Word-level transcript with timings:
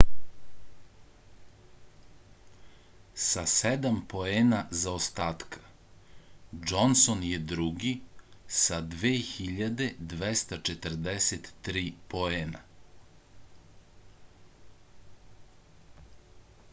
sa 3.25 3.43
sedam 3.55 3.99
poena 4.13 4.61
zaostatka 4.85 5.61
džonson 6.71 7.21
je 7.29 7.41
drugi 7.51 7.93
sa 8.63 8.81
2243 8.95 11.85
poena 12.17 12.65